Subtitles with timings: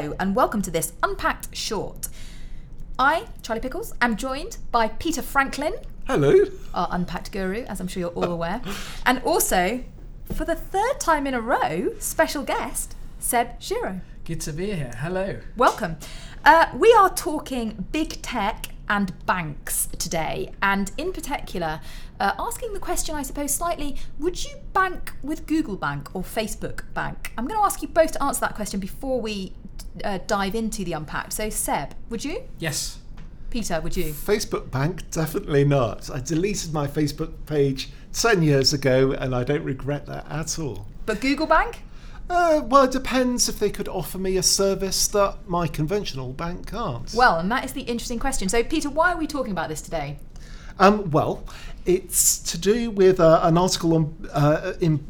[0.00, 2.08] Hello, and welcome to this Unpacked Short.
[2.98, 5.74] I, Charlie Pickles, am joined by Peter Franklin,
[6.06, 6.46] Hello.
[6.72, 8.62] our Unpacked guru, as I'm sure you're all aware,
[9.04, 9.84] and also,
[10.32, 14.00] for the third time in a row, special guest, Seb Giraud.
[14.24, 14.94] Good to be here.
[15.00, 15.38] Hello.
[15.54, 15.98] Welcome.
[16.46, 21.82] Uh, we are talking big tech and banks today, and in particular,
[22.18, 26.84] uh, asking the question, I suppose, slightly would you bank with Google Bank or Facebook
[26.94, 27.34] Bank?
[27.36, 29.52] I'm going to ask you both to answer that question before we
[30.04, 31.32] uh, dive into the unpacked.
[31.32, 32.44] So, Seb, would you?
[32.58, 32.98] Yes.
[33.50, 34.12] Peter, would you?
[34.12, 35.10] Facebook Bank?
[35.10, 36.08] Definitely not.
[36.10, 40.86] I deleted my Facebook page 10 years ago and I don't regret that at all.
[41.06, 41.82] But Google Bank?
[42.28, 46.70] Uh, well, it depends if they could offer me a service that my conventional bank
[46.70, 47.12] can't.
[47.12, 48.48] Well, and that is the interesting question.
[48.48, 50.16] So, Peter, why are we talking about this today?
[50.78, 51.44] Um, well,
[51.86, 55.04] it's to do with uh, an article on, uh, in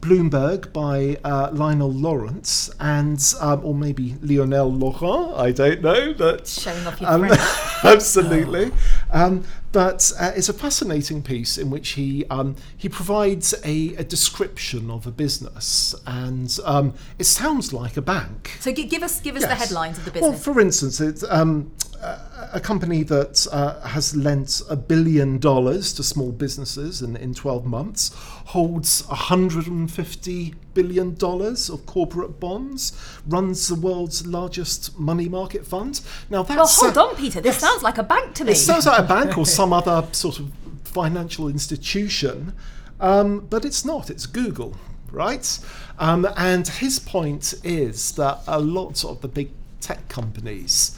[0.00, 6.14] Bloomberg by uh, Lionel Lawrence and, um, or maybe Lionel Laurent, I don't know.
[6.14, 7.40] But, Showing off your um, French.
[7.84, 8.72] absolutely.
[9.10, 14.04] Um, but uh, it's a fascinating piece in which he um, he provides a, a
[14.04, 18.56] description of a business, and um, it sounds like a bank.
[18.60, 20.30] So, gi- give us give us the headlines of the business.
[20.30, 21.70] Well, for instance, it's um,
[22.02, 27.34] a a company that uh, has lent a billion dollars to small businesses in, in
[27.34, 28.10] 12 months,
[28.46, 32.92] holds 150 billion dollars of corporate bonds,
[33.26, 36.02] runs the world's largest money market fund.
[36.28, 37.40] Now that's well, hold uh, on, Peter.
[37.40, 38.52] This sounds like a bank to me.
[38.52, 40.52] it sounds like a bank or some other sort of
[40.84, 42.52] financial institution,
[43.00, 44.10] um, but it's not.
[44.10, 44.76] It's Google,
[45.10, 45.58] right?
[45.98, 50.96] Um, and his point is that a lot of the big tech companies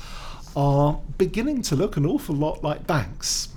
[0.56, 3.48] are beginning to look an awful lot like banks.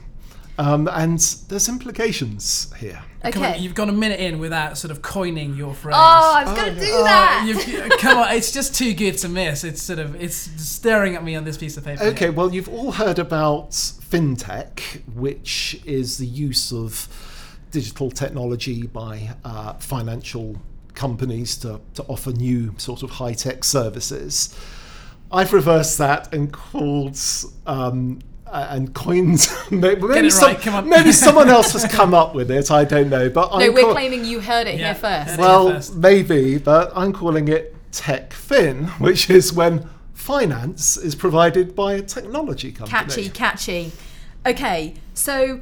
[0.61, 1.17] Um, and
[1.49, 3.01] there's implications here.
[3.23, 3.59] Come on, okay.
[3.59, 5.95] you've gone a minute in without sort of coining your phrase.
[5.97, 7.45] Oh, I was going to do Oh, that.
[7.47, 9.63] you've- come on, it's just too good to miss.
[9.63, 12.03] It's sort of it's staring at me on this piece of paper.
[12.03, 17.07] Okay, well, you've all heard about fintech, which is the use of
[17.71, 20.57] digital technology by uh, financial
[20.93, 24.55] companies to, to offer new sort of high tech services.
[25.31, 27.17] I've reversed that and called.
[27.65, 28.19] Um,
[28.51, 29.49] Uh, and coins.
[29.71, 30.89] Maybe, maybe, it some- come on.
[30.89, 32.69] maybe someone else has come up with it.
[32.69, 35.33] I don't know, but no, I'm we're call- claiming you heard it Yeah, here first.
[35.35, 35.39] it.
[35.39, 35.95] well, first.
[35.95, 42.73] maybe, but I'm calling it TechFin, which is when finance is provided by a technology
[42.73, 42.91] company.
[42.91, 43.91] Catchy, catchy.
[44.45, 45.61] Okay, so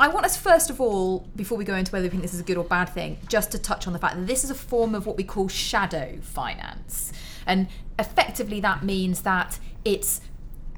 [0.00, 2.40] I want us first of all, before we go into whether we think this is
[2.40, 4.54] a good or bad thing, just to touch on the fact that this is a
[4.54, 7.12] form of what we call shadow finance.
[7.46, 7.68] And
[8.00, 10.20] effectively, that means that it's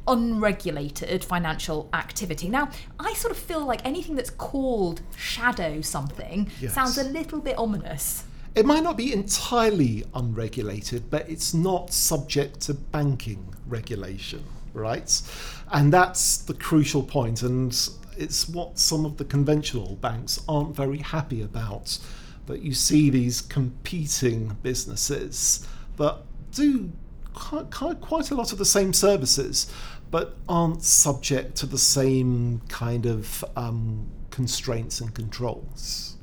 [0.06, 2.48] unregulated financial activity.
[2.48, 6.74] Now, I sort of feel like anything that's called shadow something Yes.
[6.74, 8.24] sounds a little bit ominous.
[8.54, 14.42] It might not be entirely unregulated, but it's not subject to banking regulation,
[14.74, 15.22] right?
[15.70, 17.70] And that's the crucial point, and
[18.16, 21.98] it's what some of the conventional banks aren't very happy about.
[22.46, 25.66] That you see these competing businesses
[25.98, 26.16] that
[26.50, 26.90] do
[27.34, 29.72] quite, quite, quite a lot of the same services,
[30.10, 36.16] but aren't subject to the same kind of um, constraints and controls.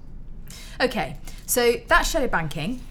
[0.80, 2.82] Okay, so that's shadow banking.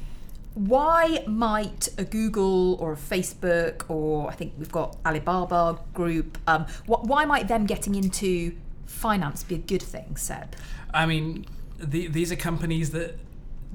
[0.55, 6.39] Why might a Google or a Facebook or I think we've got Alibaba Group?
[6.47, 8.57] Um, wh- why might them getting into
[8.87, 10.57] finance be a good thing, Seb?
[10.95, 11.45] I mean,
[11.79, 13.19] the, these are companies that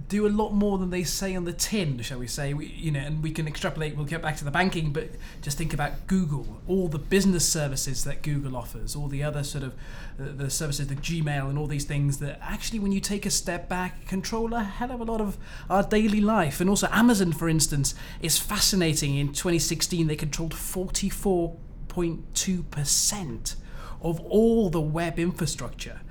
[0.08, 2.54] do a lot more than they say on the tin, shall we say?
[2.54, 3.96] We, you know, and we can extrapolate.
[3.96, 8.04] We'll get back to the banking, but just think about Google, all the business services
[8.04, 9.74] that Google offers, all the other sort of
[10.20, 13.30] uh, the services, the Gmail, and all these things that actually, when you take a
[13.30, 15.38] step back, control a hell of a lot of
[15.70, 16.60] our daily life.
[16.60, 19.16] And also, Amazon, for instance, is fascinating.
[19.16, 23.56] In 2016, they controlled 44.2 percent
[24.02, 26.02] of all the web infrastructure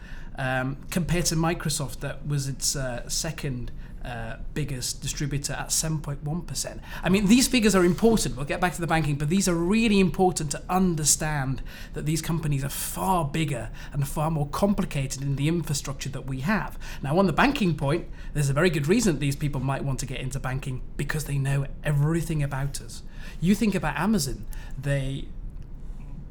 [0.41, 3.71] um, compared to Microsoft, that was its uh, second
[4.03, 6.81] uh, biggest distributor at 7.1%.
[7.03, 8.37] I mean, these figures are important.
[8.37, 11.60] We'll get back to the banking, but these are really important to understand
[11.92, 16.41] that these companies are far bigger and far more complicated in the infrastructure that we
[16.41, 16.78] have.
[17.03, 20.07] Now, on the banking point, there's a very good reason these people might want to
[20.07, 23.03] get into banking because they know everything about us.
[23.42, 24.47] You think about Amazon,
[24.81, 25.28] they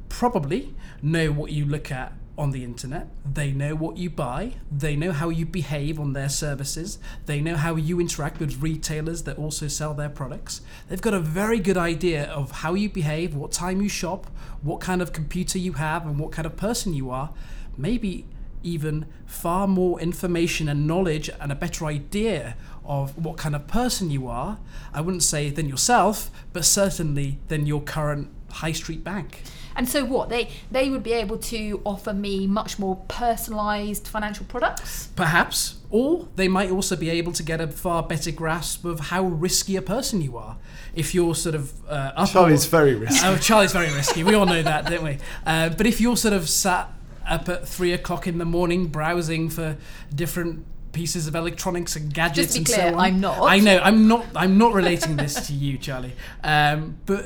[0.09, 0.73] probably
[1.03, 3.09] know what you look at on the internet.
[3.25, 4.53] They know what you buy.
[4.71, 6.97] They know how you behave on their services.
[7.25, 10.61] They know how you interact with retailers that also sell their products.
[10.87, 14.27] They've got a very good idea of how you behave, what time you shop,
[14.61, 17.33] what kind of computer you have, and what kind of person you are.
[17.77, 18.25] Maybe
[18.63, 24.09] even far more information and knowledge and a better idea of what kind of person
[24.09, 24.59] you are.
[24.93, 29.41] I wouldn't say than yourself, but certainly than your current high street bank.
[29.75, 30.29] And so what?
[30.29, 35.07] They they would be able to offer me much more personalised financial products.
[35.15, 35.75] Perhaps.
[35.89, 39.75] Or they might also be able to get a far better grasp of how risky
[39.75, 40.57] a person you are.
[40.93, 43.25] If you're sort of uh, up Charlie's or- very risky.
[43.25, 44.23] Oh, Charlie's very risky.
[44.23, 45.17] We all know that, don't we?
[45.45, 46.91] Uh, but if you're sort of sat
[47.27, 49.77] up at three o'clock in the morning browsing for
[50.13, 53.37] different pieces of electronics and gadgets be and clear, so on, I'm not.
[53.41, 53.79] I know.
[53.79, 54.25] I'm not.
[54.35, 56.13] I'm not relating this to you, Charlie.
[56.43, 57.25] Um, but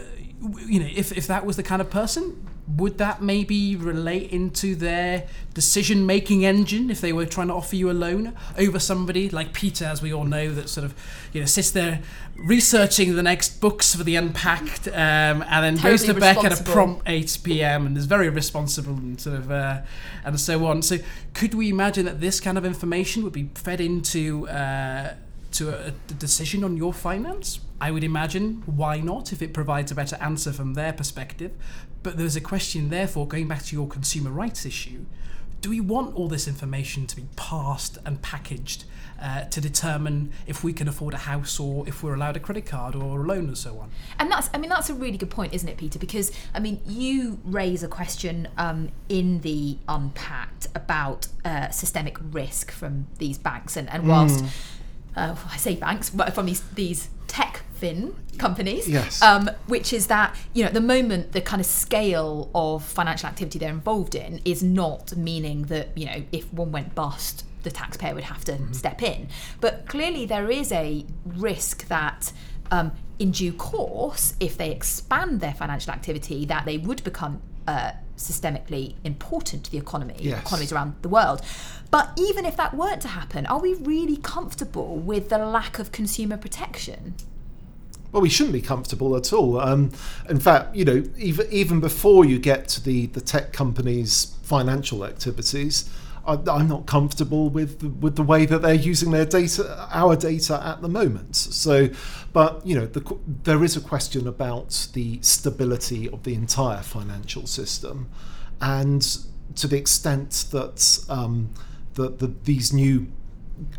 [0.66, 2.48] you know, if if that was the kind of person.
[2.68, 7.76] Would that maybe relate into their decision making engine if they were trying to offer
[7.76, 10.94] you a loan over somebody like Peter, as we all know, that sort of
[11.34, 12.02] you know sits there
[12.38, 16.64] researching the next books for the Unpacked, um, and then goes to bed at a
[16.64, 17.86] prompt 8 p.m.
[17.86, 19.82] and is very responsible and sort of uh,
[20.24, 20.82] and so on.
[20.82, 20.98] So
[21.34, 25.16] could we imagine that this kind of information would be fed into uh,
[25.54, 27.60] to a, a decision on your finance?
[27.80, 31.52] I would imagine why not if it provides a better answer from their perspective.
[32.04, 35.06] But there's a question, therefore, going back to your consumer rights issue.
[35.62, 38.84] Do we want all this information to be passed and packaged
[39.22, 42.66] uh, to determine if we can afford a house or if we're allowed a credit
[42.66, 43.90] card or a loan and so on?
[44.20, 45.98] And that's, I mean, that's a really good point, isn't it, Peter?
[45.98, 52.70] Because, I mean, you raise a question um, in the Unpacked about uh, systemic risk
[52.70, 53.78] from these banks.
[53.78, 54.44] And, and whilst
[55.16, 59.22] uh, I say banks, but from these, these tech fin companies, Yes.
[59.22, 63.28] um, which is that, you know, at the moment, the kind of scale of financial
[63.28, 67.72] activity they're involved in is not meaning that, you know, if one went bust, the
[67.72, 69.28] taxpayer would have to step in.
[69.60, 72.32] But clearly, there is a risk that
[72.72, 77.92] um, in due course, if they expand their financial activity, that they would become uh,
[78.18, 80.42] systemically important to the economy, Yes.
[80.42, 81.42] economies around the world.
[81.92, 85.92] But even if that weren't to happen, are we really comfortable with the lack of
[85.92, 87.14] consumer protection?
[88.14, 89.60] Well, we shouldn't be comfortable at all.
[89.60, 89.92] Um,
[90.30, 95.04] in fact, you know, even even before you get to the the tech companies' financial
[95.04, 95.90] activities,
[96.28, 100.62] I, I'm not comfortable with with the way that they're using their data, our data
[100.64, 101.36] at the moment.
[101.36, 101.90] So,
[102.34, 107.48] but you know, the, there is a question about the stability of the entire financial
[107.48, 108.12] system,
[108.62, 109.02] and
[109.56, 111.50] to the extent that um,
[111.96, 113.08] that the, these new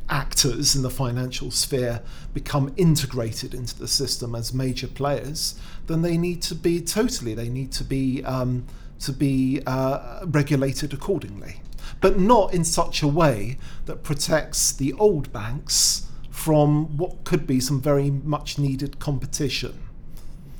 [0.09, 2.01] actors in the financial sphere
[2.33, 7.35] become integrated into the system as major players, then they need to be totally.
[7.35, 8.67] They need to be um,
[9.01, 11.61] to be uh, regulated accordingly,
[12.01, 17.61] but not in such a way that protects the old banks from what could be
[17.61, 19.81] some very much needed competition.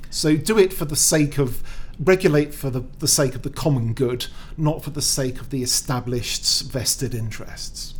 [0.09, 1.61] So do it for the sake of
[1.99, 4.27] regulate for the, the sake of the common good,
[4.57, 7.93] not for the sake of the established vested interests.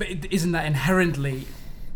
[0.00, 1.46] But isn't that inherently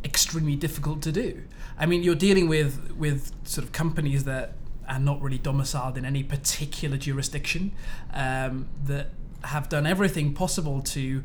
[0.04, 1.40] extremely difficult to do?
[1.78, 4.52] I mean, you're dealing with with sort of companies that
[4.86, 7.72] are not really domiciled in any particular jurisdiction,
[8.12, 9.06] um, that
[9.44, 11.24] have done everything possible to,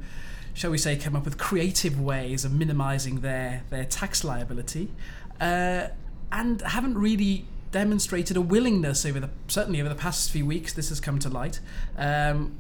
[0.54, 4.88] shall we say, come up with creative ways of minimising their their tax liability,
[5.42, 5.88] uh,
[6.32, 10.72] and haven't really demonstrated a willingness over the certainly over the past few weeks.
[10.72, 11.60] This has come to light.
[11.98, 12.58] Um,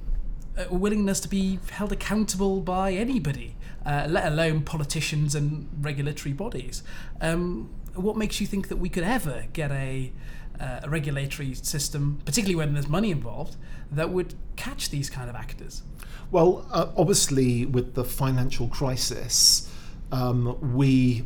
[0.69, 6.83] a willingness to be held accountable by anybody, uh, let alone politicians and regulatory bodies.
[7.21, 10.11] Um, what makes you think that we could ever get a,
[10.59, 13.55] uh, a regulatory system, particularly when there's money involved,
[13.91, 15.83] that would catch these kind of actors?
[16.31, 19.71] Well, uh, obviously, with the financial crisis,
[20.11, 21.25] um, we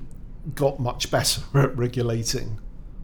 [0.55, 2.59] got much better at regulating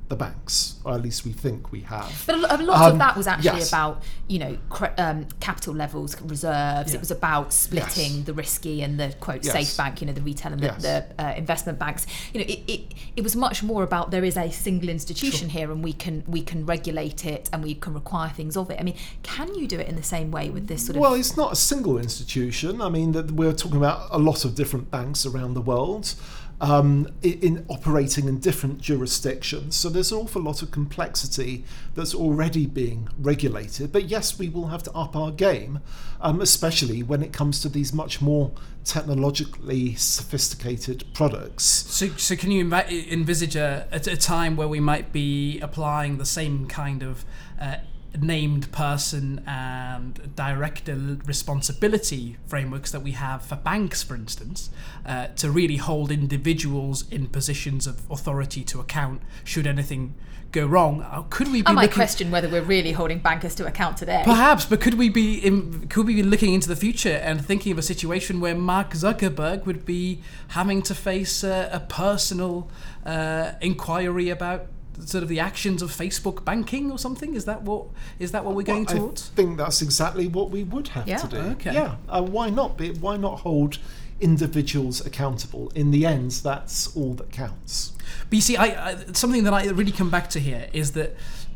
[0.10, 2.24] the banks, or at least we think we have.
[2.26, 3.68] But a lo- a lot of Um, that was actually yes.
[3.70, 6.90] about, you know, cre- um, capital levels, reserves.
[6.92, 6.96] Yeah.
[6.96, 8.26] It was about splitting Yes.
[8.26, 9.54] the risky and the quote Yes.
[9.54, 12.08] safe bank, you know, the retail and the, the uh, investment banks.
[12.34, 12.82] You know, it, it
[13.18, 16.42] it was much more about there is a single institution here, and we can we
[16.42, 18.80] can regulate it and we can require things of it.
[18.80, 21.02] I mean, can you do it in the same way with this sort of?
[21.02, 22.82] Well, it's not a single institution.
[22.82, 26.16] I mean, that we're talking about a lot of different banks around the world.
[26.62, 31.64] Um, in operating in different jurisdictions, so there's an awful lot of complexity
[31.96, 33.94] that's already being regulated.
[33.94, 35.80] But yes, we will have to up our game,
[36.20, 38.52] um, especially when it comes to these much more
[38.84, 41.64] technologically sophisticated products.
[41.64, 46.66] So, so can you envisage a, a, time where we might be applying the same
[46.68, 47.24] kind of
[47.62, 47.78] uh,
[48.20, 54.70] named person and director responsibility frameworks that we have for banks, for instance,
[55.06, 60.16] uh, to really hold individuals in positions of authority to account should anything
[60.52, 61.02] go wrong.
[61.04, 63.98] Uh, Could we be I might looking- question whether we're really holding bankers to account
[63.98, 64.24] today.
[64.26, 67.72] Perhaps, but could we be in, could we be looking into the future and thinking
[67.72, 72.68] of a situation where Mark Zuckerberg would be having to face a, a personal
[73.06, 74.66] uh, inquiry about
[75.06, 77.36] sort of the actions of Facebook banking or something?
[77.36, 77.86] Is that what
[78.20, 79.30] is that what we're going I towards?
[79.30, 81.18] think that's exactly what we would have Yeah.
[81.18, 81.38] to do.
[81.38, 81.74] Okay.
[81.74, 81.96] Yeah.
[82.08, 82.78] Uh, why not?
[82.78, 83.78] Be, why not hold
[84.20, 85.72] individuals accountable?
[85.76, 87.94] In the end, that's all that counts.
[88.30, 91.16] But you see, I, I something that I really come back to here is that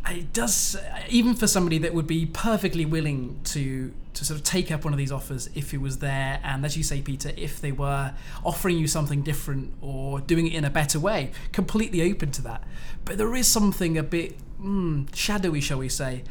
[0.10, 0.76] it does
[1.10, 4.94] even for somebody that would be perfectly willing to to sort of take up one
[4.94, 8.14] of these offers if it was there, and as you say, Peter, if they were
[8.44, 12.64] offering you something different or doing it in a better way, completely open to that.
[13.06, 16.24] But there is something a bit mm, shadowy, shall we say,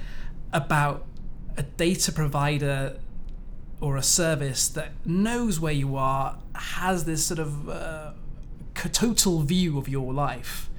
[0.53, 1.07] about
[1.57, 2.99] a data provider
[3.81, 8.13] or a service that knows where you are, has this sort of uh,
[8.75, 10.71] total view of your life.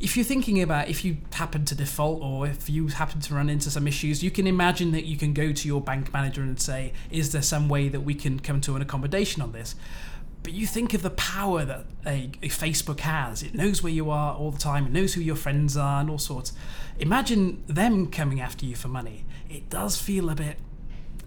[0.00, 3.50] If you're thinking about if you happen to default or if you happen to run
[3.50, 6.58] into some issues, you can imagine that you can go to your bank manager and
[6.58, 9.74] say, Is there some way that we can come to an accommodation on this?
[10.42, 13.42] But you think of the power that a, a Facebook has.
[13.42, 16.08] It knows where you are all the time, it knows who your friends are and
[16.08, 16.54] all sorts.
[16.98, 19.26] Imagine them coming after you for money.
[19.50, 20.56] It does feel a bit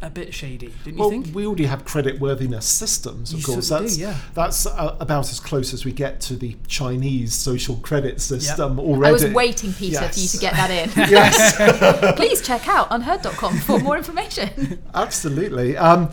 [0.03, 1.33] a bit shady, didn't you Well, think?
[1.33, 3.69] we already have creditworthiness systems, of You course.
[3.69, 4.17] That's do, yeah.
[4.33, 9.09] that's uh, about as close as we get to the Chinese social credit system already.
[9.09, 10.89] I was waiting, Peter, for you to get that in.
[11.09, 14.81] yes, Please check out unherd.com for more information.
[14.93, 15.77] absolutely.
[15.77, 16.11] Um,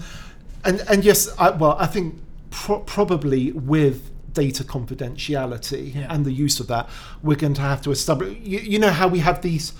[0.65, 2.15] and and yes, I, well, I think
[2.51, 6.07] pro- probably with data confidentiality Yeah.
[6.15, 6.89] and the use of that,
[7.23, 8.39] we're going to have to establish.
[8.43, 9.73] You, you know how we have these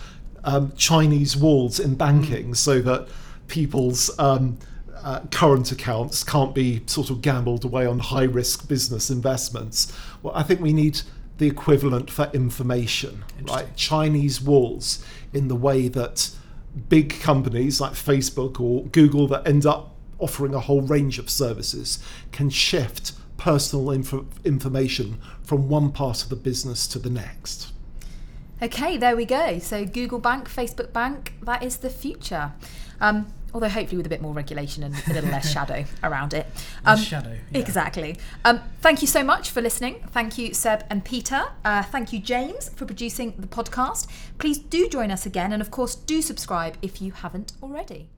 [0.45, 3.09] um, Chinese walls in banking, so that
[3.51, 4.59] people's um,
[5.03, 9.93] uh, current accounts can't be sort of gambled away on high risk business investments.
[10.23, 11.03] Well, I think we need
[11.39, 13.75] the equivalent for information, right?
[13.77, 16.31] Chinese walls in the way that
[16.89, 21.99] big companies like Facebook or Google that end up offering a whole range of services
[22.31, 27.73] can shift personal info- information from one part of the business to the next.
[28.63, 29.59] Okay, there we go.
[29.59, 32.53] So Google Bank, Facebook Bank, that is the future.
[33.01, 36.47] Um, although hopefully with a bit more regulation and a little less shadow around it.
[36.85, 37.59] Um, Less shadow, yeah.
[37.59, 38.17] Exactly.
[38.45, 40.05] Um, thank you so much for listening.
[40.11, 41.45] Thank you, Seb and Peter.
[41.65, 44.07] Uh, thank you, James, for producing the podcast.
[44.39, 48.09] Please do join us again, and of course, do subscribe if you haven't already.